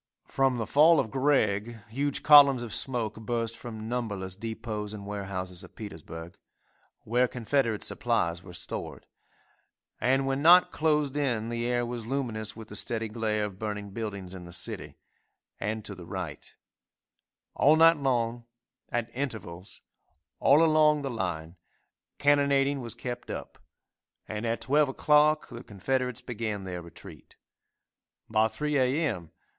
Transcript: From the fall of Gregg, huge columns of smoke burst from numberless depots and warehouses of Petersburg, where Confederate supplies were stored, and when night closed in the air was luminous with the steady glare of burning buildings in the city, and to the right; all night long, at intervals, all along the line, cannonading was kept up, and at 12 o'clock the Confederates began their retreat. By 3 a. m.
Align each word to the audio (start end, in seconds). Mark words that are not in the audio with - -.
From 0.25 0.57
the 0.57 0.65
fall 0.65 0.99
of 0.99 1.11
Gregg, 1.11 1.77
huge 1.89 2.23
columns 2.23 2.63
of 2.63 2.73
smoke 2.73 3.19
burst 3.21 3.55
from 3.55 3.87
numberless 3.87 4.35
depots 4.35 4.93
and 4.93 5.05
warehouses 5.05 5.63
of 5.63 5.75
Petersburg, 5.75 6.39
where 7.03 7.27
Confederate 7.27 7.83
supplies 7.83 8.41
were 8.41 8.51
stored, 8.51 9.05
and 9.99 10.25
when 10.25 10.41
night 10.41 10.71
closed 10.71 11.15
in 11.15 11.49
the 11.49 11.67
air 11.67 11.85
was 11.85 12.07
luminous 12.07 12.55
with 12.55 12.69
the 12.69 12.75
steady 12.75 13.09
glare 13.09 13.45
of 13.45 13.59
burning 13.59 13.91
buildings 13.91 14.33
in 14.33 14.45
the 14.45 14.51
city, 14.51 14.97
and 15.59 15.85
to 15.85 15.93
the 15.93 16.07
right; 16.07 16.55
all 17.53 17.75
night 17.75 17.97
long, 17.97 18.45
at 18.89 19.15
intervals, 19.15 19.81
all 20.39 20.63
along 20.65 21.03
the 21.03 21.11
line, 21.11 21.57
cannonading 22.17 22.81
was 22.81 22.95
kept 22.95 23.29
up, 23.29 23.59
and 24.27 24.47
at 24.47 24.61
12 24.61 24.89
o'clock 24.89 25.49
the 25.49 25.63
Confederates 25.63 26.21
began 26.23 26.63
their 26.63 26.81
retreat. 26.81 27.35
By 28.27 28.47
3 28.47 28.77
a. 28.79 29.03
m. 29.07 29.29